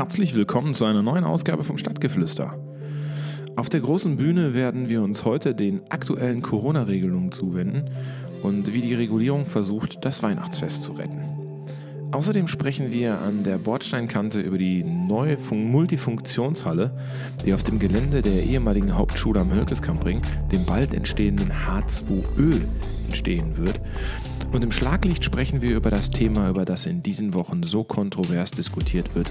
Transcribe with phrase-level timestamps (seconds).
[0.00, 2.58] Herzlich willkommen zu einer neuen Ausgabe vom Stadtgeflüster.
[3.54, 7.90] Auf der großen Bühne werden wir uns heute den aktuellen Corona-Regelungen zuwenden
[8.42, 11.20] und wie die Regulierung versucht, das Weihnachtsfest zu retten.
[12.12, 16.96] Außerdem sprechen wir an der Bordsteinkante über die neue Multifunktionshalle,
[17.44, 22.62] die auf dem Gelände der ehemaligen Hauptschule am Hölkeskampring, dem bald entstehenden H2Ö,
[23.04, 23.78] entstehen wird.
[24.50, 28.50] Und im Schlaglicht sprechen wir über das Thema, über das in diesen Wochen so kontrovers
[28.50, 29.28] diskutiert wird,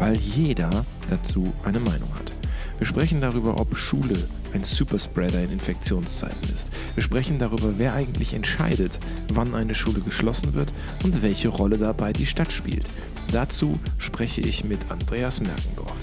[0.00, 2.32] weil jeder dazu eine Meinung hat.
[2.78, 4.16] Wir sprechen darüber, ob Schule
[4.54, 6.70] ein Superspreader in Infektionszeiten ist.
[6.94, 8.98] Wir sprechen darüber, wer eigentlich entscheidet,
[9.32, 10.72] wann eine Schule geschlossen wird
[11.04, 12.86] und welche Rolle dabei die Stadt spielt.
[13.30, 15.94] Dazu spreche ich mit Andreas Merkendorf.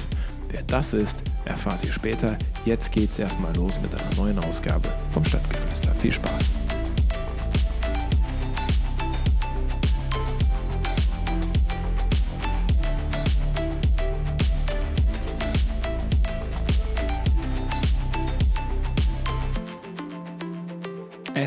[0.49, 2.37] Wer das ist, erfahrt ihr später.
[2.63, 5.93] Jetzt geht's erstmal los mit einer neuen Ausgabe vom Stadtgeflüster.
[5.95, 6.66] Viel Spaß!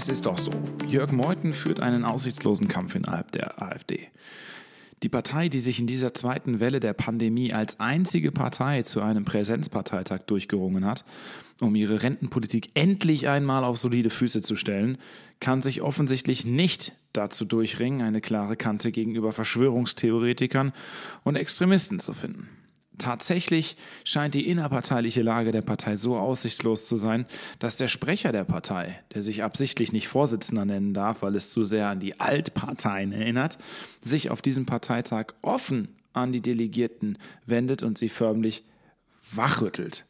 [0.00, 0.50] Es ist doch so.
[0.86, 4.08] Jörg Meuthen führt einen aussichtslosen Kampf innerhalb der AfD.
[5.02, 9.26] Die Partei, die sich in dieser zweiten Welle der Pandemie als einzige Partei zu einem
[9.26, 11.04] Präsenzparteitag durchgerungen hat,
[11.60, 14.96] um ihre Rentenpolitik endlich einmal auf solide Füße zu stellen,
[15.38, 20.72] kann sich offensichtlich nicht dazu durchringen, eine klare Kante gegenüber Verschwörungstheoretikern
[21.24, 22.48] und Extremisten zu finden.
[23.00, 27.24] Tatsächlich scheint die innerparteiliche Lage der Partei so aussichtslos zu sein,
[27.58, 31.64] dass der Sprecher der Partei, der sich absichtlich nicht Vorsitzender nennen darf, weil es zu
[31.64, 33.56] sehr an die Altparteien erinnert,
[34.02, 38.64] sich auf diesem Parteitag offen an die Delegierten wendet und sie förmlich
[39.32, 40.04] wachrüttelt.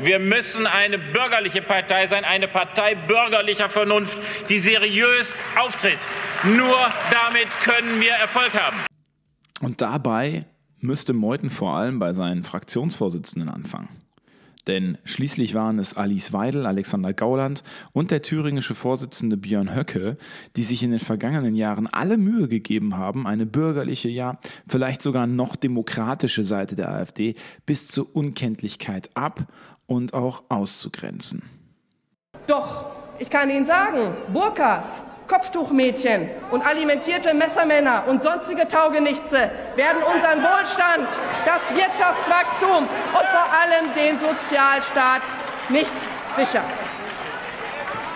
[0.00, 6.00] Wir müssen eine bürgerliche Partei sein, eine Partei bürgerlicher Vernunft, die seriös auftritt.
[6.42, 6.76] Nur
[7.12, 8.78] damit können wir Erfolg haben.
[9.60, 10.46] Und dabei
[10.80, 13.88] müsste Meuthen vor allem bei seinen Fraktionsvorsitzenden anfangen.
[14.68, 17.62] Denn schließlich waren es Alice Weidel, Alexander Gauland
[17.92, 20.18] und der thüringische Vorsitzende Björn Höcke,
[20.56, 25.26] die sich in den vergangenen Jahren alle Mühe gegeben haben, eine bürgerliche, ja vielleicht sogar
[25.26, 27.34] noch demokratische Seite der AfD
[27.64, 29.50] bis zur Unkenntlichkeit ab
[29.86, 31.42] und auch auszugrenzen.
[32.46, 32.86] Doch,
[33.18, 41.08] ich kann Ihnen sagen, Burkas, Kopftuchmädchen und alimentierte Messermänner und sonstige Taugenichtse werden unseren Wohlstand,
[41.44, 45.22] das Wirtschaftswachstum und vor allem den Sozialstaat
[45.68, 45.94] nicht
[46.34, 46.64] sichern.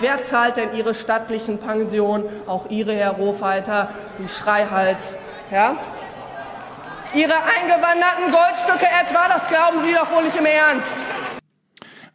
[0.00, 5.16] Wer zahlt denn Ihre stattlichen Pensionen, auch Ihre, Herr Rohfalter, die Schreihals,
[5.50, 5.76] ja?
[7.14, 10.96] Ihre eingewanderten Goldstücke etwa, das glauben Sie doch wohl nicht im Ernst.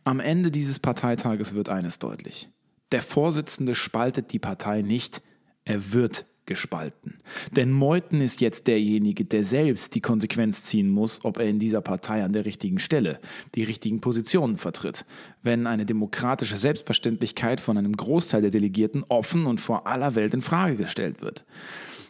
[0.03, 2.49] Am Ende dieses Parteitages wird eines deutlich.
[2.91, 5.21] Der Vorsitzende spaltet die Partei nicht,
[5.65, 7.19] er wird gespalten.
[7.51, 11.81] Denn Meuthen ist jetzt derjenige, der selbst die Konsequenz ziehen muss, ob er in dieser
[11.81, 13.19] Partei an der richtigen Stelle
[13.53, 15.05] die richtigen Positionen vertritt.
[15.43, 20.41] Wenn eine demokratische Selbstverständlichkeit von einem Großteil der Delegierten offen und vor aller Welt in
[20.41, 21.45] Frage gestellt wird.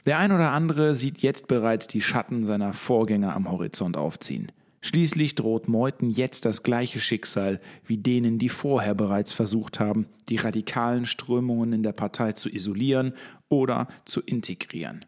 [0.05, 4.51] Der ein oder andere sieht jetzt bereits die Schatten seiner Vorgänger am Horizont aufziehen.
[4.81, 10.37] Schließlich droht Meuthen jetzt das gleiche Schicksal wie denen, die vorher bereits versucht haben, die
[10.37, 13.13] radikalen Strömungen in der Partei zu isolieren
[13.49, 15.05] oder zu integrieren.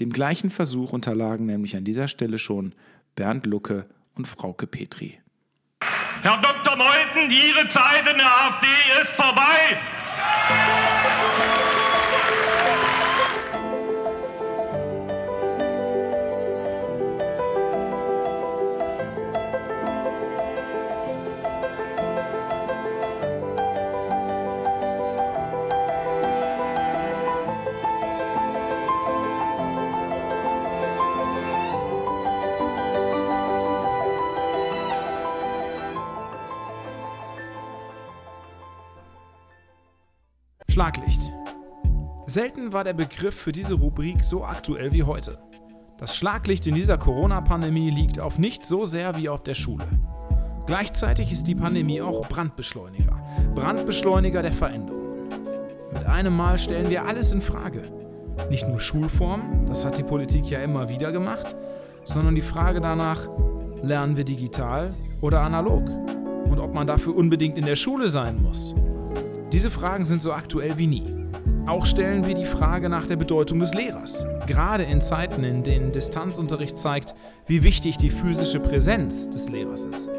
[0.00, 2.74] Dem gleichen Versuch unterlagen nämlich an dieser Stelle schon
[3.16, 5.18] Bernd Lucke und Frauke Petri.
[6.22, 6.76] Herr Dr.
[6.76, 8.66] Meuthen, Ihre Zeit in der AfD
[9.00, 10.99] ist vorbei.
[40.70, 41.32] Schlaglicht.
[42.26, 45.38] Selten war der Begriff für diese Rubrik so aktuell wie heute.
[45.98, 49.84] Das Schlaglicht in dieser Corona-Pandemie liegt auf nicht so sehr wie auf der Schule.
[50.66, 53.20] Gleichzeitig ist die Pandemie auch Brandbeschleuniger.
[53.56, 55.28] Brandbeschleuniger der Veränderungen.
[55.92, 57.82] Mit einem Mal stellen wir alles in Frage.
[58.48, 61.56] Nicht nur Schulformen, das hat die Politik ja immer wieder gemacht,
[62.04, 63.28] sondern die Frage danach,
[63.82, 65.88] lernen wir digital oder analog?
[66.48, 68.72] Und ob man dafür unbedingt in der Schule sein muss.
[69.52, 71.14] Diese Fragen sind so aktuell wie nie.
[71.66, 74.24] Auch stellen wir die Frage nach der Bedeutung des Lehrers.
[74.46, 77.14] Gerade in Zeiten, in denen Distanzunterricht zeigt,
[77.46, 80.10] wie wichtig die physische Präsenz des Lehrers ist.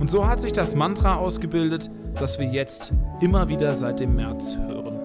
[0.00, 4.56] Und so hat sich das Mantra ausgebildet, das wir jetzt immer wieder seit dem März
[4.56, 5.00] hören.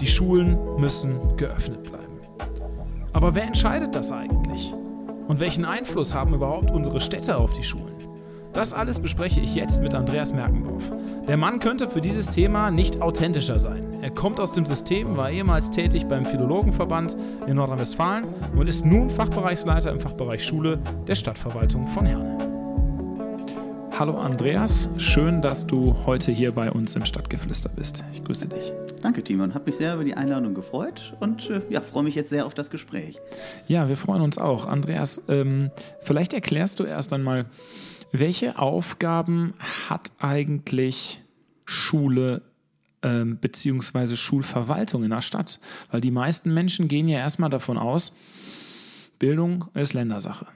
[0.00, 2.18] Die Schulen müssen geöffnet bleiben.
[3.12, 4.74] Aber wer entscheidet das eigentlich?
[5.28, 7.93] Und welchen Einfluss haben überhaupt unsere Städte auf die Schulen?
[8.54, 10.92] Das alles bespreche ich jetzt mit Andreas Merkendorf.
[11.26, 13.98] Der Mann könnte für dieses Thema nicht authentischer sein.
[14.00, 17.16] Er kommt aus dem System, war ehemals tätig beim Philologenverband
[17.48, 20.78] in Nordrhein-Westfalen und ist nun Fachbereichsleiter im Fachbereich Schule
[21.08, 22.38] der Stadtverwaltung von Herne.
[23.98, 28.04] Hallo Andreas, schön, dass du heute hier bei uns im Stadtgeflüster bist.
[28.12, 28.72] Ich grüße dich.
[29.02, 29.54] Danke, Timon.
[29.54, 32.54] Habe mich sehr über die Einladung gefreut und äh, ja, freue mich jetzt sehr auf
[32.54, 33.20] das Gespräch.
[33.66, 34.66] Ja, wir freuen uns auch.
[34.66, 37.46] Andreas, ähm, vielleicht erklärst du erst einmal,
[38.14, 39.54] welche Aufgaben
[39.88, 41.20] hat eigentlich
[41.64, 42.42] Schule
[43.02, 45.58] ähm, beziehungsweise Schulverwaltung in der Stadt?
[45.90, 48.14] Weil die meisten Menschen gehen ja erstmal davon aus,
[49.18, 50.46] Bildung ist Ländersache.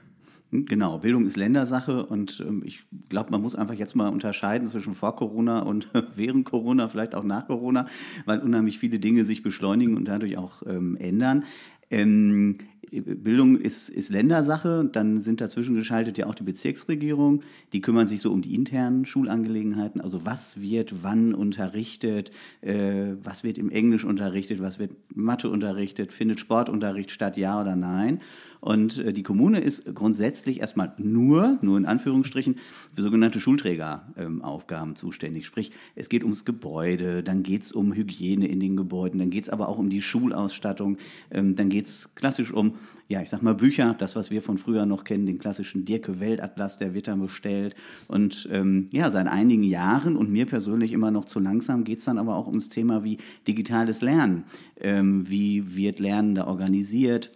[0.51, 4.65] Hm, genau, Bildung ist Ländersache und ähm, ich glaube, man muss einfach jetzt mal unterscheiden
[4.65, 7.87] zwischen vor Corona und während Corona, vielleicht auch nach Corona,
[8.23, 11.43] weil unheimlich viele Dinge sich beschleunigen und dadurch auch ähm, ändern.
[11.91, 12.59] Ähm,
[12.91, 17.41] Bildung ist, ist Ländersache, dann sind dazwischen geschaltet ja auch die Bezirksregierung,
[17.73, 22.31] die kümmern sich so um die internen Schulangelegenheiten, also was wird wann unterrichtet,
[22.61, 27.75] äh, was wird im Englisch unterrichtet, was wird Mathe unterrichtet, findet Sportunterricht statt, ja oder
[27.75, 28.19] nein.
[28.61, 32.57] Und äh, die Kommune ist grundsätzlich erstmal nur, nur in Anführungsstrichen,
[32.93, 35.45] für sogenannte Schulträgeraufgaben ähm, zuständig.
[35.45, 39.43] Sprich, es geht ums Gebäude, dann geht es um Hygiene in den Gebäuden, dann geht
[39.43, 40.97] es aber auch um die Schulausstattung,
[41.31, 42.75] ähm, dann geht es klassisch um,
[43.07, 46.19] ja, ich sag mal Bücher, das, was wir von früher noch kennen, den klassischen Dirke
[46.19, 47.75] Weltatlas, der wird dann bestellt.
[48.07, 52.05] Und ähm, ja, seit einigen Jahren und mir persönlich immer noch zu langsam geht es
[52.05, 53.17] dann aber auch ums Thema wie
[53.47, 54.43] digitales Lernen.
[54.79, 57.31] Ähm, wie wird Lernen da organisiert?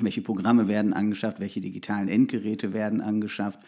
[0.00, 3.58] welche Programme werden angeschafft, welche digitalen Endgeräte werden angeschafft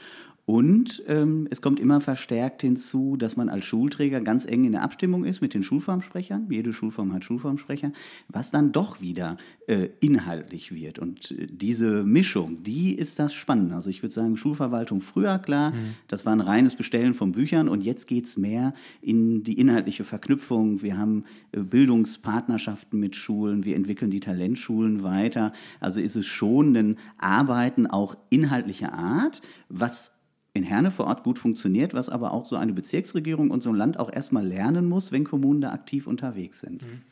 [0.50, 4.82] und ähm, es kommt immer verstärkt hinzu, dass man als Schulträger ganz eng in der
[4.82, 6.48] Abstimmung ist mit den Schulformsprechern.
[6.50, 7.92] Jede Schulform hat Schulformsprecher,
[8.26, 9.36] was dann doch wieder
[9.68, 10.98] äh, inhaltlich wird.
[10.98, 13.76] Und äh, diese Mischung, die ist das Spannende.
[13.76, 15.94] Also ich würde sagen, Schulverwaltung früher, klar, mhm.
[16.08, 20.02] das war ein reines Bestellen von Büchern und jetzt geht es mehr in die inhaltliche
[20.02, 20.82] Verknüpfung.
[20.82, 25.52] Wir haben äh, Bildungspartnerschaften mit Schulen, wir entwickeln die Talentschulen weiter.
[25.78, 30.16] Also ist es schon ein Arbeiten auch inhaltlicher Art, was
[30.52, 33.76] in Herne vor Ort gut funktioniert, was aber auch so eine Bezirksregierung und so ein
[33.76, 36.82] Land auch erstmal lernen muss, wenn Kommunen da aktiv unterwegs sind.
[36.82, 37.02] Mhm.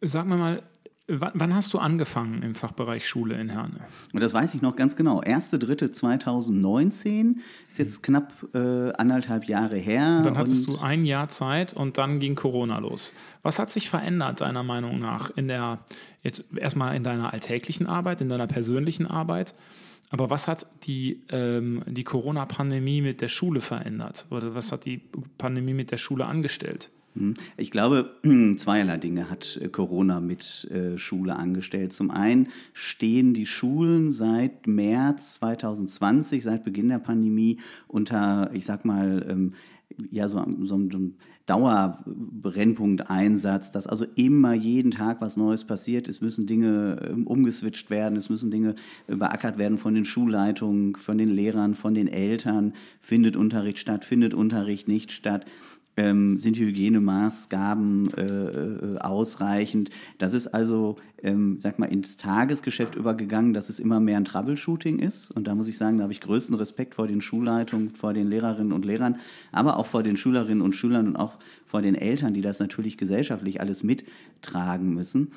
[0.00, 0.62] Sag mir mal,
[1.08, 3.80] Wann hast du angefangen im Fachbereich Schule in Herne?
[4.12, 5.20] Und das weiß ich noch ganz genau.
[5.20, 7.38] 1.3.2019
[7.68, 8.02] ist jetzt mhm.
[8.04, 10.18] knapp äh, anderthalb Jahre her.
[10.18, 13.12] Und dann hattest und du ein Jahr Zeit und dann ging Corona los.
[13.42, 15.80] Was hat sich verändert, deiner Meinung nach, in der,
[16.22, 19.56] jetzt erstmal in deiner alltäglichen Arbeit, in deiner persönlichen Arbeit?
[20.12, 24.26] Aber was hat die, ähm, die Corona-Pandemie mit der Schule verändert?
[24.30, 25.00] Oder was hat die
[25.38, 26.90] Pandemie mit der Schule angestellt?
[27.14, 27.32] Hm.
[27.56, 28.10] Ich glaube,
[28.56, 31.94] zweierlei Dinge hat äh, Corona mit äh, Schule angestellt.
[31.94, 38.84] Zum einen stehen die Schulen seit März 2020, seit Beginn der Pandemie, unter, ich sag
[38.84, 39.54] mal, ähm,
[40.10, 40.98] ja, so, so, so
[41.46, 46.08] Dauerbrennpunkteinsatz, dass also immer jeden Tag was Neues passiert.
[46.08, 48.74] Es müssen Dinge ähm, umgeswitcht werden, es müssen Dinge
[49.06, 52.72] beackert werden von den Schulleitungen, von den Lehrern, von den Eltern.
[53.00, 55.44] Findet Unterricht statt, findet Unterricht nicht statt?
[55.96, 59.90] Ähm, sind die Hygienemaßgaben äh, äh, ausreichend.
[60.18, 64.98] Das ist also, ähm, sag mal, ins Tagesgeschäft übergegangen, dass es immer mehr ein Troubleshooting
[64.98, 65.30] ist.
[65.30, 68.28] Und da muss ich sagen, da habe ich größten Respekt vor den Schulleitungen, vor den
[68.28, 69.18] Lehrerinnen und Lehrern,
[69.50, 72.96] aber auch vor den Schülerinnen und Schülern und auch vor den Eltern, die das natürlich
[72.96, 75.32] gesellschaftlich alles mittragen müssen.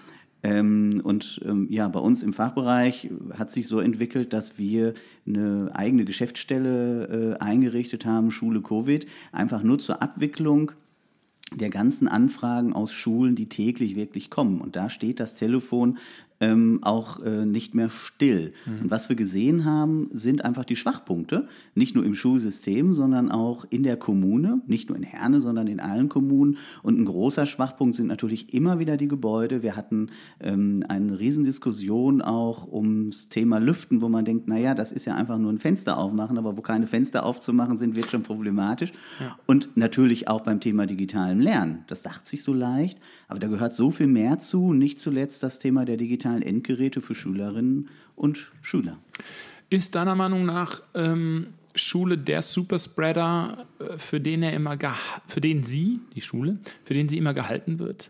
[0.46, 4.94] Ähm, und ähm, ja, bei uns im Fachbereich hat sich so entwickelt, dass wir
[5.26, 10.74] eine eigene Geschäftsstelle äh, eingerichtet haben, Schule Covid, einfach nur zur Abwicklung
[11.52, 14.62] der ganzen Anfragen aus Schulen, die täglich wirklich kommen.
[14.62, 15.98] Und da steht das Telefon
[16.40, 18.54] ähm, auch äh, nicht mehr still.
[18.66, 18.84] Mhm.
[18.84, 23.66] Und was wir gesehen haben, sind einfach die Schwachpunkte, nicht nur im Schulsystem, sondern auch
[23.70, 26.58] in der Kommune, nicht nur in Herne, sondern in allen Kommunen.
[26.84, 29.64] Und ein großer Schwachpunkt sind natürlich immer wieder die Gebäude.
[29.64, 30.10] Wir hatten
[30.42, 35.38] ähm, eine Riesendiskussion auch ums Thema Lüften, wo man denkt, naja, das ist ja einfach
[35.38, 38.92] nur ein Fenster aufmachen, aber wo keine Fenster aufzumachen sind, wird schon problematisch.
[39.20, 39.38] Ja.
[39.46, 41.86] Und natürlich auch beim Thema digitalem Lernen.
[41.88, 45.60] Das dachte sich so leicht, aber da gehört so viel mehr zu, nicht zuletzt das
[45.60, 48.98] Thema der digitalen Endgeräte für Schülerinnen und Schüler.
[49.70, 54.78] Ist deiner Meinung nach ähm, Schule der Superspreader, äh, für den er immer
[55.28, 58.10] für den sie, die Schule, für den sie immer gehalten wird?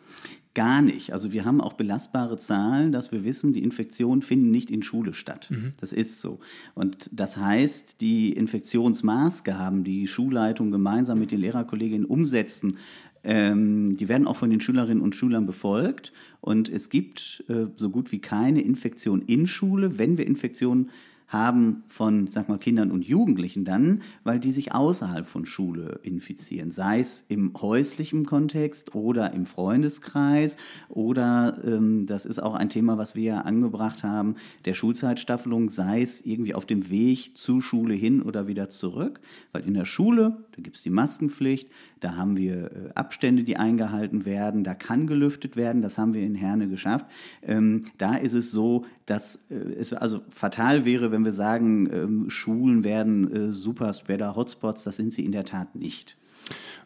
[0.55, 1.11] Gar nicht.
[1.11, 5.13] Also wir haben auch belastbare Zahlen, dass wir wissen, die Infektionen finden nicht in Schule
[5.13, 5.47] statt.
[5.49, 5.73] Mhm.
[5.81, 6.39] Das ist so.
[6.75, 12.77] Und das heißt, die Infektionsmaßgaben, die Schulleitung gemeinsam mit den Lehrerkolleginnen umsetzen,
[13.25, 16.13] ähm, die werden auch von den Schülerinnen und Schülern befolgt.
[16.41, 19.97] Und es gibt äh, so gut wie keine Infektion in Schule.
[19.97, 20.89] Wenn wir Infektionen
[21.27, 26.71] haben von, sag mal, Kindern und Jugendlichen dann, weil die sich außerhalb von Schule infizieren,
[26.71, 32.97] sei es im häuslichen Kontext oder im Freundeskreis oder ähm, das ist auch ein Thema,
[32.97, 37.95] was wir ja angebracht haben, der Schulzeitstaffelung, sei es irgendwie auf dem Weg zur Schule
[37.95, 39.19] hin oder wieder zurück,
[39.51, 41.69] weil in der Schule, da gibt es die Maskenpflicht,
[41.99, 46.25] da haben wir äh, Abstände, die eingehalten werden, da kann gelüftet werden, das haben wir
[46.25, 47.05] in Herne geschafft.
[47.41, 52.29] Ähm, da ist es so, dass äh, es also fatal wäre, wenn wir sagen, ähm,
[52.29, 56.17] Schulen werden äh, super Spreader Hotspots, das sind sie in der Tat nicht.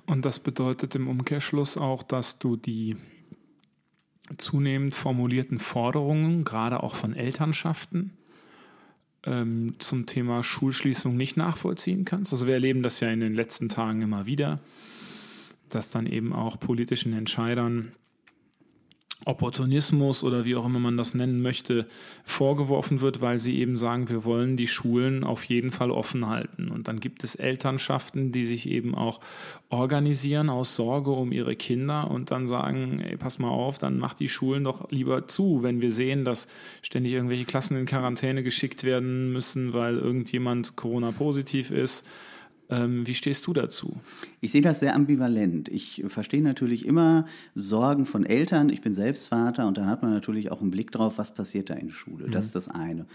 [0.08, 2.96] Und das bedeutet im Umkehrschluss auch, dass du die
[4.38, 8.14] zunehmend formulierten Forderungen, gerade auch von Elternschaften,
[9.26, 12.32] ähm, zum Thema Schulschließung nicht nachvollziehen kannst.
[12.32, 14.60] Also wir erleben das ja in den letzten Tagen immer wieder,
[15.70, 17.92] dass dann eben auch politischen Entscheidern
[19.26, 21.88] Opportunismus oder wie auch immer man das nennen möchte,
[22.24, 26.70] vorgeworfen wird, weil sie eben sagen, wir wollen die Schulen auf jeden Fall offen halten.
[26.70, 29.20] Und dann gibt es Elternschaften, die sich eben auch
[29.70, 34.22] organisieren aus Sorge um ihre Kinder und dann sagen, ey, pass mal auf, dann macht
[34.22, 36.48] die Schulen doch lieber zu, wenn wir sehen, dass
[36.82, 42.08] ständig irgendwelche Klassen in Quarantäne geschickt werden müssen, weil irgendjemand Corona-positiv ist ähm,
[42.72, 43.98] wie stehst du dazu?
[44.42, 45.70] Ich sehe das sehr ambivalent.
[45.70, 48.70] Ich verstehe natürlich immer Sorgen von Eltern.
[48.70, 51.72] Ich bin selbst Vater und da hat man natürlich auch einen Blick drauf, was passiert
[51.72, 52.28] da in der Schule.
[52.28, 52.32] Mhm.
[52.32, 53.08] Das ist das eine.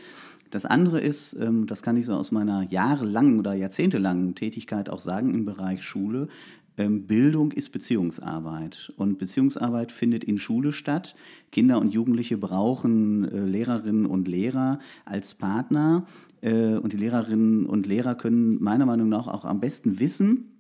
[0.51, 5.01] Das andere ist, ähm, das kann ich so aus meiner jahrelangen oder jahrzehntelangen Tätigkeit auch
[5.01, 6.29] sagen im Bereich Schule, ähm,
[6.77, 11.15] Bildung ist Beziehungsarbeit und Beziehungsarbeit findet in Schule statt.
[11.53, 16.07] Kinder und Jugendliche brauchen äh, Lehrerinnen und Lehrer als Partner
[16.41, 20.51] äh, und die Lehrerinnen und Lehrer können meiner Meinung nach auch am besten wissen,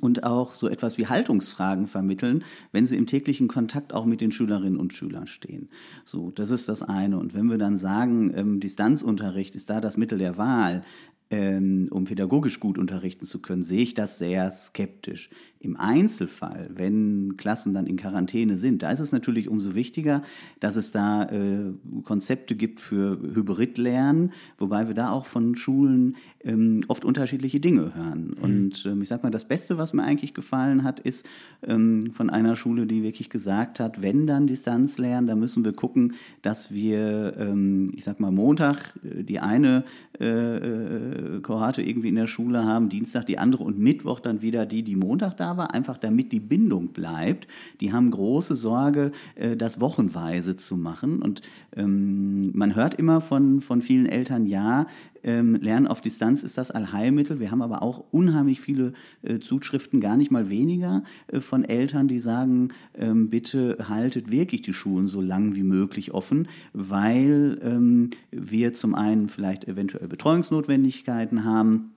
[0.00, 4.32] und auch so etwas wie Haltungsfragen vermitteln, wenn sie im täglichen Kontakt auch mit den
[4.32, 5.70] Schülerinnen und Schülern stehen.
[6.04, 7.18] So, das ist das eine.
[7.18, 10.84] Und wenn wir dann sagen, ähm, Distanzunterricht ist da das Mittel der Wahl,
[11.30, 15.30] ähm, um pädagogisch gut unterrichten zu können, sehe ich das sehr skeptisch.
[15.60, 20.22] Im Einzelfall, wenn Klassen dann in Quarantäne sind, da ist es natürlich umso wichtiger,
[20.60, 21.72] dass es da äh,
[22.04, 28.34] Konzepte gibt für Hybridlernen, wobei wir da auch von Schulen ähm, oft unterschiedliche Dinge hören.
[28.36, 28.44] Mhm.
[28.44, 31.26] Und ähm, ich sage mal, das Beste, was mir eigentlich gefallen hat, ist
[31.66, 36.14] ähm, von einer Schule, die wirklich gesagt hat, wenn dann Distanzlernen, dann müssen wir gucken,
[36.42, 39.84] dass wir, ähm, ich sage mal, Montag äh, die eine
[40.20, 44.66] äh, äh, Kohorte irgendwie in der Schule haben, Dienstag die andere und Mittwoch dann wieder
[44.66, 47.46] die, die Montag da war, einfach damit die Bindung bleibt.
[47.80, 51.22] Die haben große Sorge, äh, das wochenweise zu machen.
[51.22, 51.42] Und
[51.76, 54.86] ähm, man hört immer von, von vielen Eltern, ja,
[55.22, 57.40] ähm, Lernen auf Distanz ist das Allheilmittel.
[57.40, 62.08] Wir haben aber auch unheimlich viele äh, Zuschriften, gar nicht mal weniger, äh, von Eltern,
[62.08, 68.10] die sagen, ähm, bitte haltet wirklich die Schulen so lang wie möglich offen, weil ähm,
[68.30, 71.92] wir zum einen vielleicht eventuell Betreuungsnotwendigkeiten haben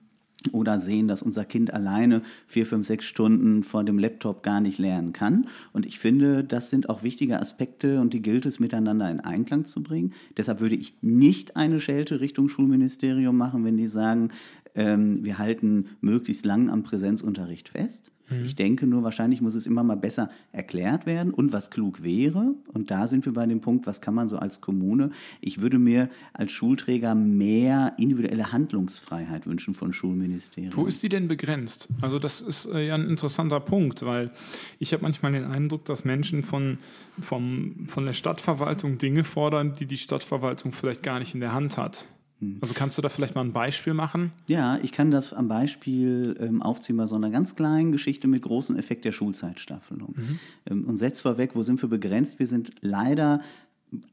[0.52, 4.78] oder sehen, dass unser Kind alleine vier, fünf, sechs Stunden vor dem Laptop gar nicht
[4.78, 5.46] lernen kann.
[5.72, 9.64] Und ich finde, das sind auch wichtige Aspekte und die gilt es miteinander in Einklang
[9.64, 10.12] zu bringen.
[10.36, 14.30] Deshalb würde ich nicht eine Schelte Richtung Schulministerium machen, wenn die sagen,
[14.74, 18.10] ähm, wir halten möglichst lang am Präsenzunterricht fest.
[18.32, 18.44] Mhm.
[18.44, 22.54] Ich denke nur, wahrscheinlich muss es immer mal besser erklärt werden und was klug wäre.
[22.72, 25.10] Und da sind wir bei dem Punkt, was kann man so als Kommune?
[25.40, 30.74] Ich würde mir als Schulträger mehr individuelle Handlungsfreiheit wünschen von Schulministerien.
[30.74, 31.88] Wo ist die denn begrenzt?
[32.00, 34.30] Also das ist äh, ja ein interessanter Punkt, weil
[34.78, 36.78] ich habe manchmal den Eindruck, dass Menschen von,
[37.20, 41.76] vom, von der Stadtverwaltung Dinge fordern, die die Stadtverwaltung vielleicht gar nicht in der Hand
[41.76, 42.06] hat.
[42.42, 42.58] Hm.
[42.60, 44.32] Also kannst du da vielleicht mal ein Beispiel machen?
[44.48, 48.42] Ja, ich kann das am Beispiel ähm, aufziehen bei so einer ganz kleinen Geschichte mit
[48.42, 50.14] großem Effekt der Schulzeitstaffelung.
[50.16, 50.38] Mhm.
[50.68, 52.40] Ähm, und setzt vorweg, wo sind wir begrenzt?
[52.40, 53.40] Wir sind leider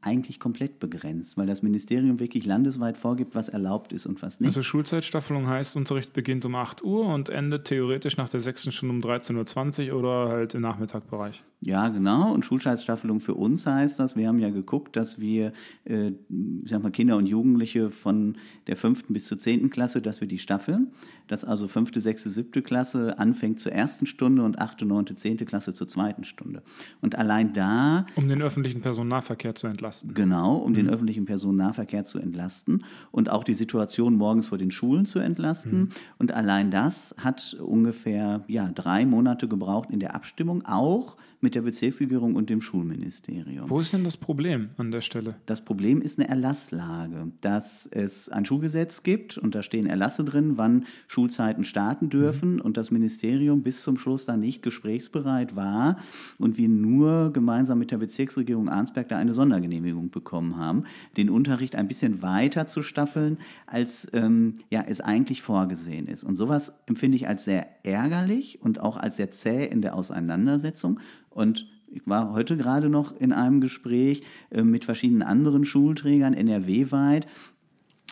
[0.02, 4.48] eigentlich komplett begrenzt, weil das Ministerium wirklich landesweit vorgibt, was erlaubt ist und was nicht.
[4.48, 8.94] Also Schulzeitstaffelung heißt, Unterricht beginnt um 8 Uhr und endet theoretisch nach der sechsten Stunde
[8.94, 11.42] um 13.20 Uhr oder halt im Nachmittagbereich.
[11.62, 12.32] Ja, genau.
[12.32, 15.52] Und Schulzeitstaffelung für uns heißt das, wir haben ja geguckt, dass wir,
[15.84, 16.12] äh,
[16.64, 20.28] ich sag mal, Kinder und Jugendliche von der fünften bis zur zehnten Klasse, dass wir
[20.28, 20.88] die staffeln.
[21.26, 25.74] Dass also fünfte, sechste, siebte Klasse anfängt zur ersten Stunde und achte, neunte, zehnte Klasse
[25.74, 26.62] zur zweiten Stunde.
[27.02, 28.06] Und allein da.
[28.16, 30.14] Um den öffentlichen Personennahverkehr zu entlasten.
[30.14, 30.76] Genau, um mhm.
[30.76, 35.78] den öffentlichen Personennahverkehr zu entlasten und auch die Situation morgens vor den Schulen zu entlasten.
[35.78, 35.88] Mhm.
[36.18, 41.62] Und allein das hat ungefähr ja, drei Monate gebraucht in der Abstimmung, auch mit der
[41.62, 43.68] Bezirksregierung und dem Schulministerium.
[43.68, 45.36] Wo ist denn das Problem an der Stelle?
[45.46, 50.52] Das Problem ist eine Erlasslage, dass es ein Schulgesetz gibt und da stehen Erlasse drin,
[50.56, 52.60] wann Schulzeiten starten dürfen mhm.
[52.60, 55.96] und das Ministerium bis zum Schluss dann nicht gesprächsbereit war
[56.38, 60.84] und wir nur gemeinsam mit der Bezirksregierung Arnsberg da eine Sondergenehmigung bekommen haben,
[61.16, 66.24] den Unterricht ein bisschen weiter zu staffeln, als ähm, ja, es eigentlich vorgesehen ist.
[66.24, 71.00] Und sowas empfinde ich als sehr ärgerlich und auch als sehr zäh in der Auseinandersetzung.
[71.30, 77.26] Und ich war heute gerade noch in einem Gespräch äh, mit verschiedenen anderen Schulträgern NRW-weit.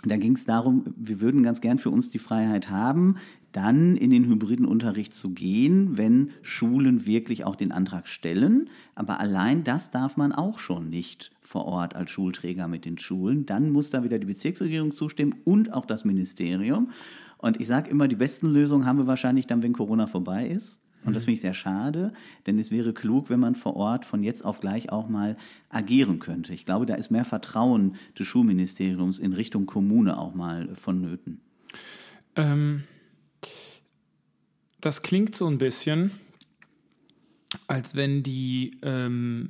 [0.04, 3.16] Da ging es darum, wir würden ganz gern für uns die Freiheit haben,
[3.50, 8.70] dann in den hybriden Unterricht zu gehen, wenn Schulen wirklich auch den Antrag stellen.
[8.94, 13.46] Aber allein das darf man auch schon nicht vor Ort als Schulträger mit den Schulen.
[13.46, 16.90] Dann muss da wieder die Bezirksregierung zustimmen und auch das Ministerium.
[17.38, 20.80] Und ich sage immer, die besten Lösungen haben wir wahrscheinlich dann, wenn Corona vorbei ist.
[21.05, 21.26] Und das mhm.
[21.26, 22.12] finde ich sehr schade,
[22.47, 25.37] denn es wäre klug, wenn man vor Ort von jetzt auf gleich auch mal
[25.69, 26.52] agieren könnte.
[26.52, 31.40] Ich glaube, da ist mehr Vertrauen des Schulministeriums in Richtung Kommune auch mal vonnöten.
[32.37, 32.83] Ähm,
[34.81, 36.11] das klingt so ein bisschen,
[37.67, 39.49] als wenn die, ähm,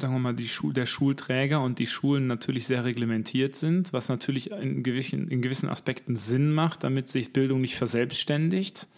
[0.00, 4.08] sagen wir mal, die Schul der Schulträger und die Schulen natürlich sehr reglementiert sind, was
[4.08, 8.88] natürlich in gewissen, in gewissen Aspekten Sinn macht, damit sich Bildung nicht verselbstständigt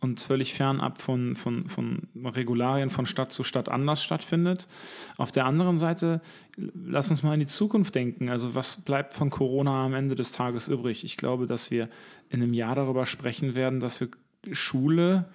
[0.00, 4.68] und völlig fernab von, von, von Regularien von Stadt zu Stadt anders stattfindet.
[5.16, 6.20] Auf der anderen Seite,
[6.56, 8.28] lass uns mal in die Zukunft denken.
[8.28, 11.04] Also was bleibt von Corona am Ende des Tages übrig?
[11.04, 11.88] Ich glaube, dass wir
[12.30, 14.08] in einem Jahr darüber sprechen werden, dass wir
[14.52, 15.28] Schule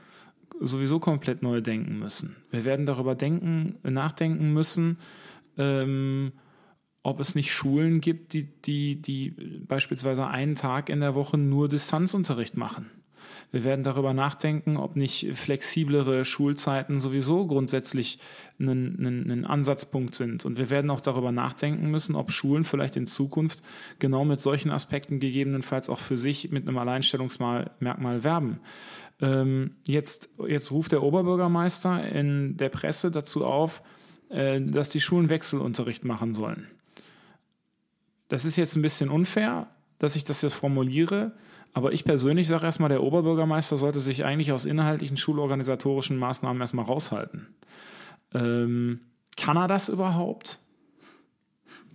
[0.59, 2.37] sowieso komplett neu denken müssen.
[2.49, 4.97] Wir werden darüber denken, nachdenken müssen,
[5.57, 6.31] ähm,
[7.01, 9.31] ob es nicht Schulen gibt, die, die, die
[9.67, 12.89] beispielsweise einen Tag in der Woche nur Distanzunterricht machen.
[13.53, 18.17] Wir werden darüber nachdenken, ob nicht flexiblere Schulzeiten sowieso grundsätzlich
[18.59, 20.43] ein, Ansatzpunkt sind.
[20.43, 23.61] Und wir werden auch darüber nachdenken müssen, ob Schulen vielleicht in Zukunft
[23.99, 28.59] genau mit solchen Aspekten gegebenenfalls auch für sich mit einem Alleinstellungsmerkmal werben.
[29.21, 33.83] Ähm, jetzt, jetzt ruft der Oberbürgermeister in der Presse dazu auf,
[34.29, 36.69] äh, dass die Schulen Wechselunterricht machen sollen.
[38.29, 39.67] Das ist jetzt ein bisschen unfair,
[39.99, 41.33] dass ich das jetzt formuliere.
[41.73, 46.85] Aber ich persönlich sage erstmal, der Oberbürgermeister sollte sich eigentlich aus inhaltlichen schulorganisatorischen Maßnahmen erstmal
[46.85, 47.47] raushalten.
[48.33, 48.99] Ähm,
[49.35, 50.59] kann er das überhaupt?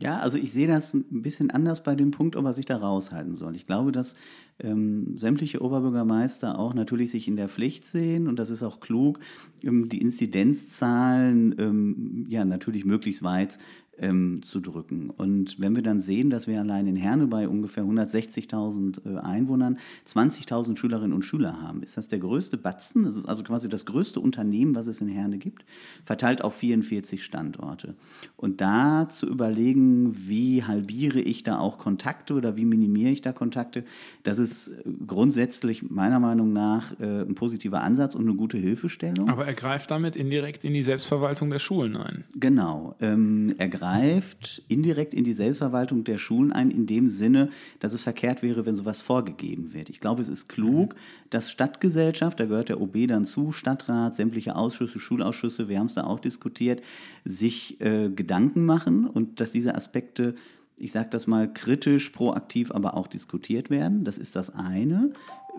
[0.00, 2.76] Ja, also ich sehe das ein bisschen anders bei dem Punkt, ob er sich da
[2.76, 3.56] raushalten soll.
[3.56, 4.14] Ich glaube, dass
[4.60, 9.20] ähm, sämtliche Oberbürgermeister auch natürlich sich in der Pflicht sehen und das ist auch klug,
[9.62, 13.58] ähm, die Inzidenzzahlen ähm, ja natürlich möglichst weit
[14.00, 15.10] ähm, zu drücken.
[15.10, 19.78] Und wenn wir dann sehen, dass wir allein in Herne bei ungefähr 160.000 äh, Einwohnern
[20.06, 23.04] 20.000 Schülerinnen und Schüler haben, ist das der größte Batzen.
[23.04, 25.64] Das ist also quasi das größte Unternehmen, was es in Herne gibt,
[26.04, 27.94] verteilt auf 44 Standorte.
[28.36, 33.32] Und da zu überlegen, wie halbiere ich da auch Kontakte oder wie minimiere ich da
[33.32, 33.84] Kontakte,
[34.22, 39.28] das ist äh, grundsätzlich meiner Meinung nach äh, ein positiver Ansatz und eine gute Hilfestellung.
[39.28, 42.24] Aber er greift damit indirekt in die Selbstverwaltung der Schulen ein.
[42.34, 42.94] Genau.
[43.00, 47.48] Ähm, er greift greift indirekt in die Selbstverwaltung der Schulen ein, in dem Sinne,
[47.80, 49.88] dass es verkehrt wäre, wenn sowas vorgegeben wird.
[49.88, 50.94] Ich glaube, es ist klug,
[51.30, 55.94] dass Stadtgesellschaft, da gehört der OB dann zu, Stadtrat, sämtliche Ausschüsse, Schulausschüsse, wir haben es
[55.94, 56.82] da auch diskutiert,
[57.24, 60.34] sich äh, Gedanken machen und dass diese Aspekte
[60.80, 64.04] ich sage das mal kritisch, proaktiv, aber auch diskutiert werden.
[64.04, 65.12] Das ist das eine.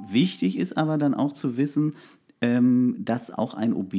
[0.10, 1.96] Wichtig ist aber dann auch zu wissen,
[2.41, 3.93] ähm, dass auch ein OB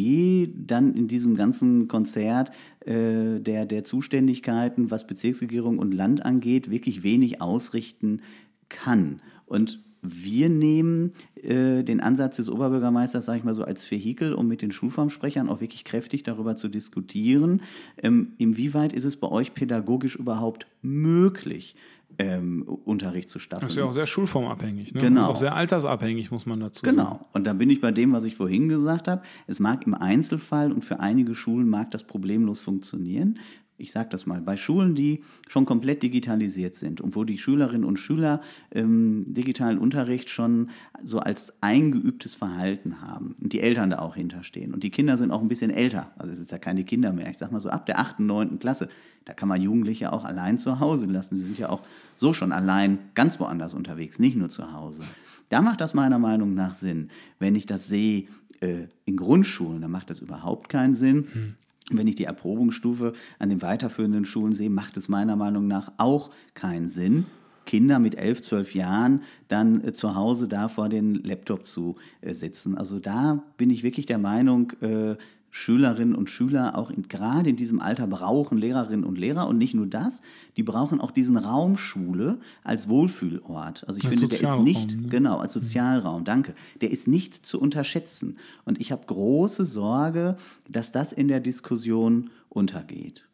[0.55, 2.51] dann in diesem ganzen Konzert
[2.81, 8.21] äh, der, der Zuständigkeiten, was Bezirksregierung und Land angeht, wirklich wenig ausrichten
[8.69, 9.21] kann.
[9.47, 14.49] Und wir nehmen äh, den Ansatz des Oberbürgermeisters, sage ich mal so, als Vehikel, um
[14.49, 17.63] mit den Schulformsprechern auch wirklich kräftig darüber zu diskutieren.
[18.03, 21.77] Ähm, inwieweit ist es bei euch pädagogisch überhaupt möglich,
[22.19, 23.67] ähm, Unterricht zu staffeln.
[23.67, 25.01] Das ist ja auch sehr schulformabhängig, ne?
[25.01, 25.25] Genau.
[25.25, 27.03] Und auch sehr altersabhängig, muss man dazu genau.
[27.03, 27.17] sagen.
[27.19, 27.29] Genau.
[27.33, 29.23] Und da bin ich bei dem, was ich vorhin gesagt habe.
[29.47, 33.39] Es mag im Einzelfall und für einige Schulen mag das problemlos funktionieren.
[33.81, 37.85] Ich sage das mal, bei Schulen, die schon komplett digitalisiert sind und wo die Schülerinnen
[37.85, 38.41] und Schüler
[38.73, 40.71] ähm, digitalen Unterricht schon
[41.03, 45.31] so als eingeübtes Verhalten haben und die Eltern da auch hinterstehen und die Kinder sind
[45.31, 47.71] auch ein bisschen älter, also es ist ja keine Kinder mehr, ich sage mal so
[47.71, 48.59] ab der 8., 9.
[48.59, 48.89] Klasse,
[49.25, 51.37] da kann man Jugendliche auch allein zu Hause lassen.
[51.37, 51.83] Sie sind ja auch
[52.17, 55.03] so schon allein ganz woanders unterwegs, nicht nur zu Hause.
[55.51, 57.11] Da macht das meiner Meinung nach Sinn.
[57.39, 58.27] Wenn ich das sehe
[58.61, 61.57] äh, in Grundschulen, dann macht das überhaupt keinen Sinn.
[61.91, 66.31] Wenn ich die Erprobungsstufe an den weiterführenden Schulen sehe, macht es meiner Meinung nach auch
[66.55, 67.27] keinen Sinn.
[67.67, 72.33] Kinder mit elf, zwölf Jahren dann äh, zu Hause da vor den Laptop zu äh,
[72.33, 72.77] sitzen.
[72.77, 75.17] Also da bin ich wirklich der Meinung, äh,
[75.51, 79.75] Schülerinnen und Schüler auch in, gerade in diesem Alter brauchen Lehrerinnen und Lehrer und nicht
[79.75, 80.23] nur das,
[80.57, 83.87] die brauchen auch diesen Raum Schule als Wohlfühlort.
[83.87, 85.09] Also ich Als finde, der ist Sozialraum, nicht, ne?
[85.09, 88.37] genau, als Sozialraum, danke, der ist nicht zu unterschätzen.
[88.65, 90.37] Und ich habe große Sorge,
[90.69, 93.25] dass das in der Diskussion untergeht.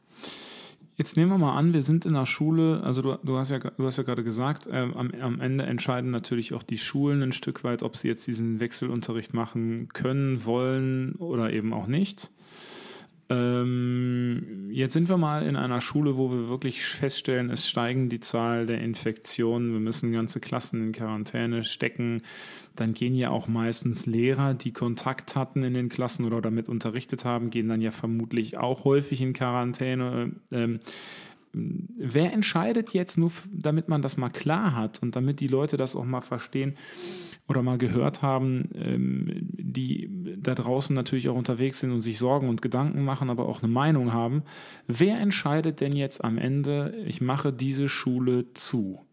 [0.96, 3.58] Jetzt nehmen wir mal an, wir sind in der Schule, also du, du, hast, ja,
[3.58, 7.32] du hast ja gerade gesagt, ähm, am, am Ende entscheiden natürlich auch die Schulen ein
[7.32, 12.30] Stück weit, ob sie jetzt diesen Wechselunterricht machen können, wollen oder eben auch nicht.
[13.28, 18.20] Ähm, jetzt sind wir mal in einer Schule, wo wir wirklich feststellen, es steigen die
[18.20, 22.22] Zahl der Infektionen, wir müssen ganze Klassen in Quarantäne stecken.
[22.76, 27.24] Dann gehen ja auch meistens Lehrer, die Kontakt hatten in den Klassen oder damit unterrichtet
[27.24, 30.32] haben, gehen dann ja vermutlich auch häufig in Quarantäne.
[30.52, 30.78] Ähm,
[31.52, 35.96] wer entscheidet jetzt nur, damit man das mal klar hat und damit die Leute das
[35.96, 36.76] auch mal verstehen
[37.48, 42.48] oder mal gehört haben, ähm, die da draußen natürlich auch unterwegs sind und sich Sorgen
[42.48, 44.42] und Gedanken machen, aber auch eine Meinung haben.
[44.86, 49.05] Wer entscheidet denn jetzt am Ende, ich mache diese Schule zu?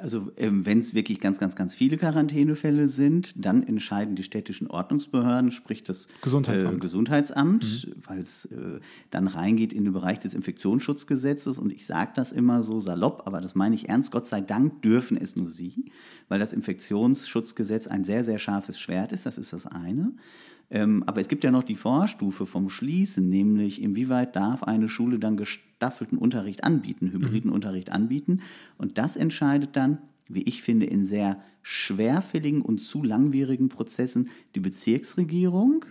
[0.00, 4.68] Also ähm, wenn es wirklich ganz, ganz, ganz viele Quarantänefälle sind, dann entscheiden die städtischen
[4.68, 6.76] Ordnungsbehörden, sprich das Gesundheitsamt.
[6.76, 8.78] Äh, Gesundheitsamt, weil es äh,
[9.10, 11.58] dann reingeht in den Bereich des Infektionsschutzgesetzes.
[11.58, 14.12] Und ich sage das immer so salopp, aber das meine ich ernst.
[14.12, 15.86] Gott sei Dank dürfen es nur sie,
[16.28, 19.26] weil das Infektionsschutzgesetz ein sehr, sehr scharfes Schwert ist.
[19.26, 20.12] Das ist das eine.
[20.70, 25.18] Ähm, aber es gibt ja noch die Vorstufe vom Schließen, nämlich inwieweit darf eine Schule
[25.18, 28.40] dann gestaffelten Unterricht anbieten, hybriden Unterricht anbieten.
[28.76, 34.60] Und das entscheidet dann, wie ich finde, in sehr schwerfälligen und zu langwierigen Prozessen die
[34.60, 35.84] Bezirksregierung.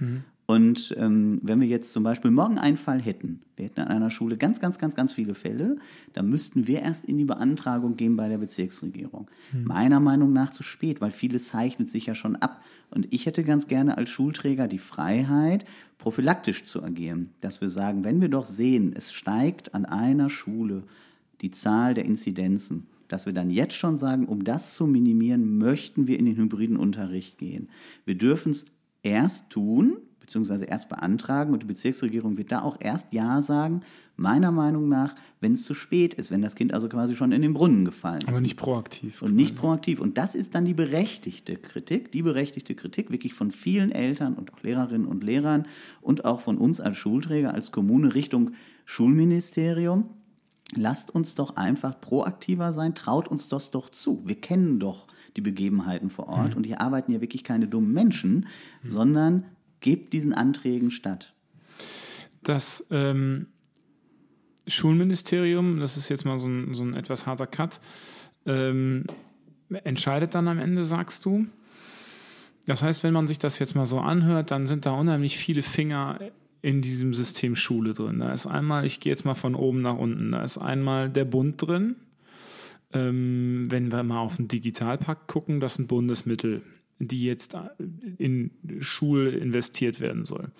[0.49, 4.10] Und ähm, wenn wir jetzt zum Beispiel morgen einen Fall hätten, wir hätten an einer
[4.10, 5.75] Schule ganz, ganz, ganz, ganz viele Fälle,
[6.13, 9.29] dann müssten wir erst in die Beantragung gehen bei der Bezirksregierung.
[9.65, 12.63] Meiner Meinung nach zu spät, weil vieles zeichnet sich ja schon ab.
[12.89, 15.65] Und ich hätte ganz gerne als Schulträger die Freiheit,
[15.97, 17.31] prophylaktisch zu agieren.
[17.41, 20.83] Dass wir sagen, wenn wir doch sehen, es steigt an einer Schule
[21.41, 26.07] die Zahl der Inzidenzen, dass wir dann jetzt schon sagen, um das zu minimieren, möchten
[26.07, 27.67] wir in den hybriden Unterricht gehen.
[28.05, 28.65] Wir dürfen es
[29.03, 33.81] erst tun, beziehungsweise erst beantragen und die Bezirksregierung wird da auch erst Ja sagen,
[34.17, 37.41] meiner Meinung nach, wenn es zu spät ist, wenn das Kind also quasi schon in
[37.41, 38.27] den Brunnen gefallen ist.
[38.27, 39.21] Aber nicht proaktiv.
[39.21, 40.01] Und nicht proaktiv.
[40.01, 44.53] Und das ist dann die berechtigte Kritik, die berechtigte Kritik wirklich von vielen Eltern und
[44.53, 45.65] auch Lehrerinnen und Lehrern
[46.01, 48.51] und auch von uns als Schulträger, als Kommune Richtung
[48.83, 50.09] Schulministerium.
[50.75, 54.21] Lasst uns doch einfach proaktiver sein, traut uns das doch zu.
[54.25, 58.47] Wir kennen doch die Begebenheiten vor Ort und hier arbeiten ja wirklich keine dummen Menschen,
[58.83, 59.45] sondern
[59.79, 61.33] gebt diesen Anträgen statt.
[62.43, 63.47] Das ähm,
[64.67, 67.79] Schulministerium, das ist jetzt mal so ein, so ein etwas harter Cut,
[68.45, 69.05] ähm,
[69.83, 71.47] entscheidet dann am Ende, sagst du.
[72.65, 75.61] Das heißt, wenn man sich das jetzt mal so anhört, dann sind da unheimlich viele
[75.61, 76.19] Finger
[76.61, 78.19] in diesem System Schule drin.
[78.19, 81.25] Da ist einmal, ich gehe jetzt mal von oben nach unten, da ist einmal der
[81.25, 81.95] Bund drin.
[82.93, 86.61] Ähm, wenn wir mal auf den Digitalpakt gucken, das sind Bundesmittel,
[86.99, 87.55] die jetzt
[88.17, 90.51] in Schule investiert werden sollen.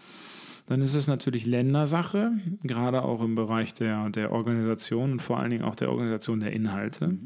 [0.68, 5.50] Dann ist es natürlich Ländersache, gerade auch im Bereich der, der Organisation und vor allen
[5.50, 7.18] Dingen auch der Organisation der Inhalte.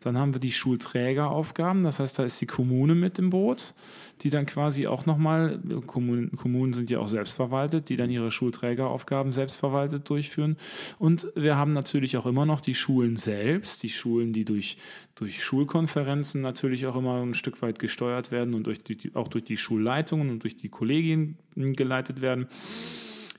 [0.00, 3.74] Dann haben wir die Schulträgeraufgaben, das heißt, da ist die Kommune mit im Boot,
[4.22, 9.32] die dann quasi auch nochmal, Kommunen, Kommunen sind ja auch selbstverwaltet, die dann ihre Schulträgeraufgaben
[9.32, 10.56] selbstverwaltet durchführen.
[10.98, 14.78] Und wir haben natürlich auch immer noch die Schulen selbst, die Schulen, die durch,
[15.16, 19.44] durch Schulkonferenzen natürlich auch immer ein Stück weit gesteuert werden und durch die, auch durch
[19.44, 22.48] die Schulleitungen und durch die Kollegien geleitet werden.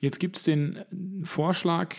[0.00, 0.80] Jetzt gibt es den
[1.22, 1.94] Vorschlag,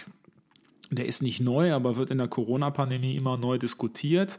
[0.91, 4.37] der ist nicht neu, aber wird in der Corona-Pandemie immer neu diskutiert.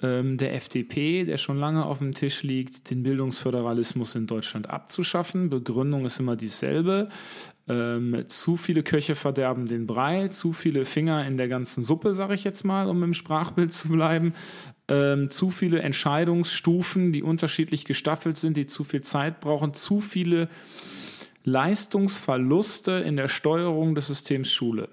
[0.00, 5.50] Ähm, der FDP, der schon lange auf dem Tisch liegt, den Bildungsföderalismus in Deutschland abzuschaffen.
[5.50, 7.08] Begründung ist immer dieselbe.
[7.68, 12.34] Ähm, zu viele Köche verderben den Brei, zu viele Finger in der ganzen Suppe, sage
[12.34, 14.34] ich jetzt mal, um im Sprachbild zu bleiben.
[14.88, 20.48] Ähm, zu viele Entscheidungsstufen, die unterschiedlich gestaffelt sind, die zu viel Zeit brauchen, zu viele
[21.44, 24.88] Leistungsverluste in der Steuerung des Systems Schule.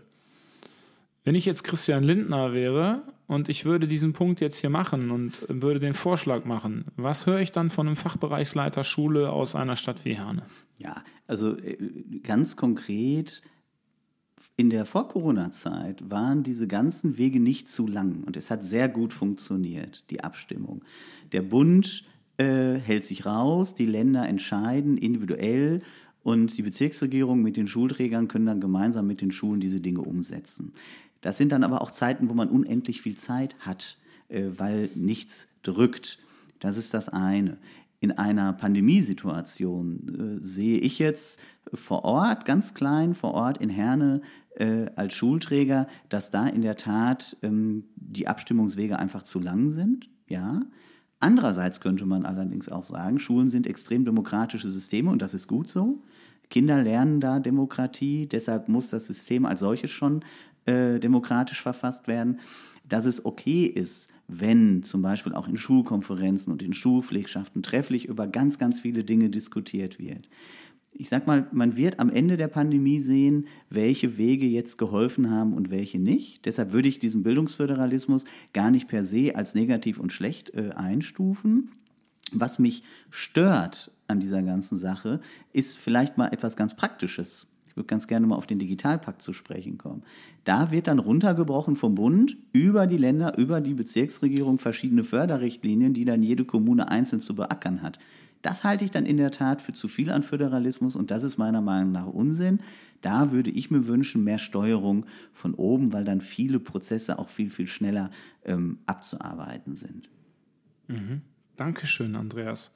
[1.23, 5.45] Wenn ich jetzt Christian Lindner wäre und ich würde diesen Punkt jetzt hier machen und
[5.47, 10.05] würde den Vorschlag machen, was höre ich dann von einem Fachbereichsleiter Schule aus einer Stadt
[10.05, 10.43] wie Herne?
[10.77, 11.77] Ja, also äh,
[12.23, 13.41] ganz konkret,
[14.55, 19.13] in der Vor-Corona-Zeit waren diese ganzen Wege nicht zu lang und es hat sehr gut
[19.13, 20.83] funktioniert, die Abstimmung.
[21.31, 22.05] Der Bund
[22.37, 25.81] äh, hält sich raus, die Länder entscheiden individuell
[26.23, 30.73] und die Bezirksregierung mit den Schulträgern können dann gemeinsam mit den Schulen diese Dinge umsetzen.
[31.21, 33.97] Das sind dann aber auch Zeiten, wo man unendlich viel Zeit hat,
[34.29, 36.19] äh, weil nichts drückt.
[36.59, 37.57] Das ist das eine.
[38.01, 41.39] in einer Pandemiesituation äh, sehe ich jetzt
[41.73, 44.21] vor Ort, ganz klein vor Ort in Herne
[44.55, 50.09] äh, als Schulträger, dass da in der Tat ähm, die Abstimmungswege einfach zu lang sind.
[50.27, 50.61] Ja.
[51.19, 55.69] Andererseits könnte man allerdings auch sagen, Schulen sind extrem demokratische Systeme und das ist gut
[55.69, 56.01] so.
[56.49, 60.23] Kinder lernen da Demokratie, deshalb muss das System als solches schon
[60.65, 62.39] äh, demokratisch verfasst werden.
[62.87, 68.25] Dass es okay ist, wenn zum Beispiel auch in Schulkonferenzen und in Schulpflegschaften trefflich über
[68.27, 70.27] ganz, ganz viele Dinge diskutiert wird
[70.91, 75.53] ich sag mal, man wird am Ende der Pandemie sehen, welche Wege jetzt geholfen haben
[75.53, 76.45] und welche nicht.
[76.45, 81.71] Deshalb würde ich diesen Bildungsföderalismus gar nicht per se als negativ und schlecht äh, einstufen.
[82.31, 85.19] Was mich stört an dieser ganzen Sache,
[85.53, 87.47] ist vielleicht mal etwas ganz Praktisches.
[87.67, 90.03] Ich würde ganz gerne mal auf den Digitalpakt zu sprechen kommen.
[90.43, 96.05] Da wird dann runtergebrochen vom Bund über die Länder, über die Bezirksregierung verschiedene Förderrichtlinien, die
[96.05, 97.99] dann jede Kommune einzeln zu beackern hat.
[98.41, 101.37] Das halte ich dann in der Tat für zu viel an Föderalismus und das ist
[101.37, 102.59] meiner Meinung nach Unsinn.
[103.01, 107.49] Da würde ich mir wünschen, mehr Steuerung von oben, weil dann viele Prozesse auch viel,
[107.49, 108.11] viel schneller
[108.43, 110.09] ähm, abzuarbeiten sind.
[110.87, 111.21] Mhm.
[111.55, 112.71] Dankeschön, Andreas.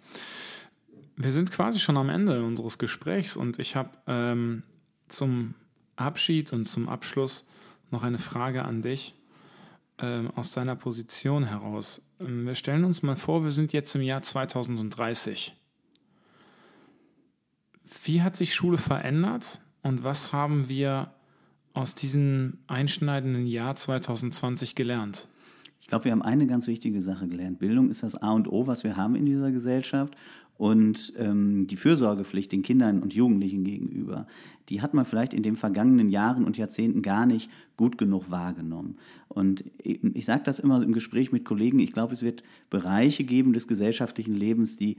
[1.16, 4.64] Wir sind quasi schon am Ende unseres Gesprächs und ich habe ähm,
[5.08, 5.54] zum
[5.96, 7.46] Abschied und zum Abschluss
[7.92, 9.16] noch eine Frage an dich
[10.04, 12.02] ähm, aus deiner Position heraus.
[12.20, 15.56] Ähm, wir stellen uns mal vor, wir sind jetzt im Jahr 2030.
[18.04, 21.14] Wie hat sich Schule verändert und was haben wir
[21.74, 25.30] aus diesem einschneidenden Jahr 2020 gelernt?
[25.80, 27.60] Ich glaube, wir haben eine ganz wichtige Sache gelernt.
[27.60, 30.16] Bildung ist das A und O, was wir haben in dieser Gesellschaft.
[30.58, 34.28] Und ähm, die Fürsorgepflicht den Kindern und Jugendlichen gegenüber,
[34.70, 38.98] die hat man vielleicht in den vergangenen Jahren und Jahrzehnten gar nicht gut genug wahrgenommen.
[39.28, 43.54] Und ich sage das immer im Gespräch mit Kollegen, ich glaube, es wird Bereiche geben
[43.54, 44.98] des gesellschaftlichen Lebens, die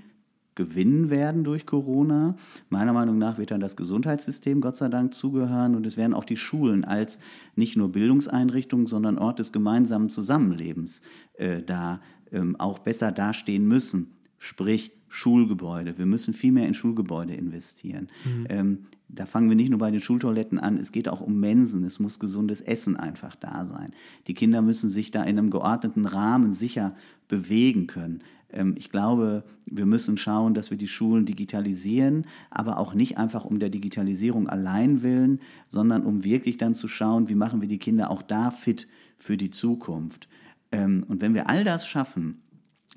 [0.55, 2.37] gewinnen werden durch Corona.
[2.69, 6.25] Meiner Meinung nach wird dann das Gesundheitssystem Gott sei Dank zugehören und es werden auch
[6.25, 7.19] die Schulen als
[7.57, 11.03] nicht nur Bildungseinrichtungen, sondern Ort des gemeinsamen Zusammenlebens
[11.35, 14.13] äh, da ähm, auch besser dastehen müssen.
[14.39, 15.97] Sprich, Schulgebäude.
[15.97, 18.09] Wir müssen viel mehr in Schulgebäude investieren.
[18.25, 18.47] Mhm.
[18.49, 21.85] Ähm, da fangen wir nicht nur bei den Schultoiletten an, es geht auch um Mensen,
[21.85, 23.93] es muss gesundes Essen einfach da sein.
[24.27, 26.97] Die Kinder müssen sich da in einem geordneten Rahmen sicher
[27.29, 28.23] bewegen können.
[28.51, 33.45] Ähm, ich glaube, wir müssen schauen, dass wir die Schulen digitalisieren, aber auch nicht einfach
[33.45, 37.79] um der Digitalisierung allein willen, sondern um wirklich dann zu schauen, wie machen wir die
[37.79, 40.29] Kinder auch da fit für die Zukunft.
[40.73, 42.41] Ähm, und wenn wir all das schaffen,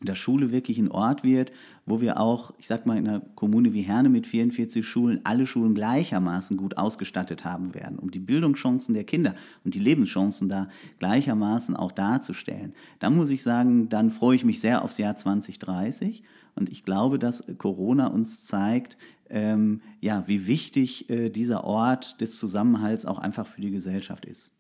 [0.02, 1.52] dass Schule wirklich ein Ort wird,
[1.86, 5.46] wo wir auch, ich sag mal, in einer Kommune wie Herne mit 44 Schulen alle
[5.46, 10.70] Schulen gleichermaßen gut ausgestattet haben werden, um die Bildungschancen der Kinder und die Lebenschancen da
[11.00, 12.74] gleichermaßen auch darzustellen.
[13.00, 16.24] Dann muss ich sagen, dann freue ich mich sehr aufs Jahr 2030
[16.56, 18.98] und ich glaube, dass Corona uns zeigt,
[19.30, 24.52] ähm, ja, wie wichtig äh, dieser Ort des Zusammenhalts auch einfach für die Gesellschaft ist.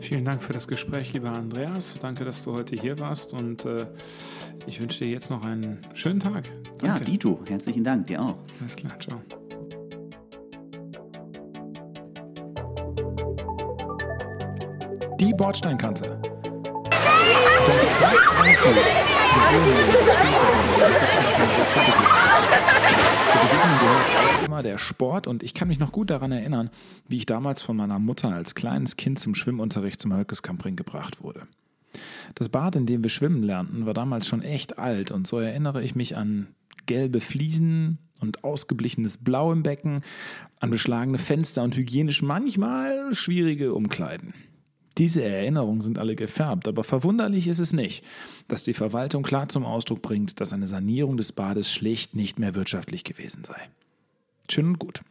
[0.00, 1.98] Vielen Dank für das Gespräch, lieber Andreas.
[2.00, 3.86] Danke, dass du heute hier warst und äh,
[4.66, 6.48] ich wünsche dir jetzt noch einen schönen Tag.
[6.78, 6.86] Danke.
[6.86, 8.36] Ja, Dito, herzlichen Dank, dir auch.
[8.60, 9.20] Alles klar, ciao.
[15.18, 16.20] Die Bordsteinkante.
[17.66, 18.74] Das Herzankel.
[24.46, 26.70] Immer der Sport und ich kann mich noch gut daran erinnern,
[27.08, 31.46] wie ich damals von meiner Mutter als kleines Kind zum Schwimmunterricht zum Hölkeskampring gebracht wurde.
[32.34, 35.82] Das Bad, in dem wir schwimmen lernten, war damals schon echt alt und so erinnere
[35.82, 36.48] ich mich an
[36.86, 40.02] gelbe Fliesen und ausgeblichenes Blau im Becken,
[40.60, 44.32] an beschlagene Fenster und hygienisch manchmal schwierige Umkleiden.
[44.98, 48.02] Diese Erinnerungen sind alle gefärbt, aber verwunderlich ist es nicht,
[48.48, 52.54] dass die Verwaltung klar zum Ausdruck bringt, dass eine Sanierung des Bades schlicht nicht mehr
[52.54, 53.68] wirtschaftlich gewesen sei.
[54.50, 55.02] Schön und gut.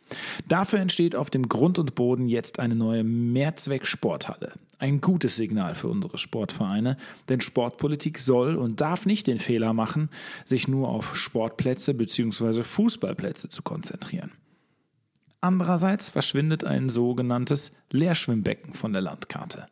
[0.48, 4.54] Dafür entsteht auf dem Grund und Boden jetzt eine neue Mehrzweck-Sporthalle.
[4.80, 6.98] Ein gutes Signal für unsere Sportvereine,
[7.30, 10.10] denn Sportpolitik soll und darf nicht den Fehler machen,
[10.46, 12.64] sich nur auf Sportplätze bzw.
[12.64, 14.32] Fußballplätze zu konzentrieren.
[15.42, 19.68] Andererseits verschwindet ein sogenanntes Leerschwimmbecken von der Landkarte.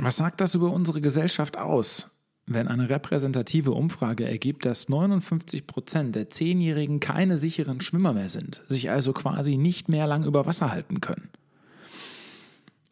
[0.00, 2.08] Was sagt das über unsere Gesellschaft aus,
[2.46, 8.62] wenn eine repräsentative Umfrage ergibt, dass 59 Prozent der Zehnjährigen keine sicheren Schwimmer mehr sind,
[8.68, 11.28] sich also quasi nicht mehr lang über Wasser halten können?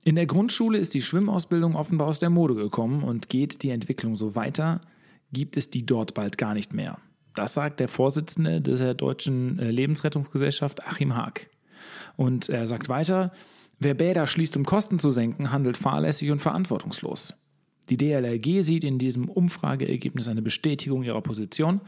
[0.03, 4.16] In der Grundschule ist die Schwimmausbildung offenbar aus der Mode gekommen und geht die Entwicklung
[4.16, 4.81] so weiter,
[5.33, 6.99] gibt es die dort bald gar nicht mehr.
[7.35, 11.51] Das sagt der Vorsitzende der Deutschen äh, Lebensrettungsgesellschaft Achim Haag.
[12.16, 13.33] Und er sagt weiter,
[13.78, 17.34] Wer Bäder schließt, um Kosten zu senken, handelt fahrlässig und verantwortungslos.
[17.88, 21.80] Die DLRG sieht in diesem Umfrageergebnis eine Bestätigung ihrer Position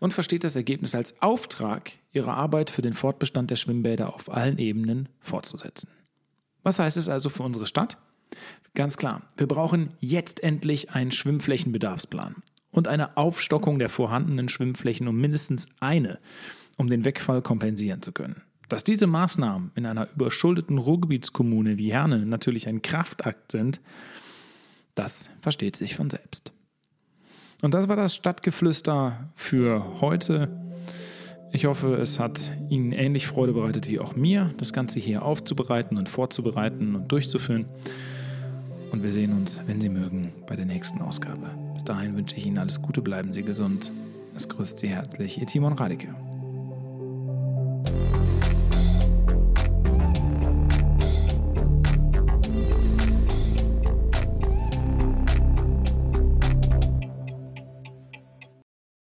[0.00, 4.58] und versteht das Ergebnis als Auftrag, ihre Arbeit für den Fortbestand der Schwimmbäder auf allen
[4.58, 5.88] Ebenen fortzusetzen.
[6.62, 7.98] Was heißt es also für unsere Stadt?
[8.74, 15.16] Ganz klar, wir brauchen jetzt endlich einen Schwimmflächenbedarfsplan und eine Aufstockung der vorhandenen Schwimmflächen um
[15.16, 16.18] mindestens eine,
[16.76, 18.42] um den Wegfall kompensieren zu können.
[18.68, 23.80] Dass diese Maßnahmen in einer überschuldeten Ruhrgebietskommune wie Herne natürlich ein Kraftakt sind,
[24.94, 26.52] das versteht sich von selbst.
[27.62, 30.48] Und das war das Stadtgeflüster für heute.
[31.52, 35.96] Ich hoffe, es hat Ihnen ähnlich Freude bereitet wie auch mir, das Ganze hier aufzubereiten
[35.96, 37.66] und vorzubereiten und durchzuführen.
[38.90, 41.50] Und wir sehen uns, wenn Sie mögen, bei der nächsten Ausgabe.
[41.74, 43.92] Bis dahin wünsche ich Ihnen alles Gute, bleiben Sie gesund.
[44.34, 46.23] Es grüßt Sie herzlich, Ihr Timon Radeke.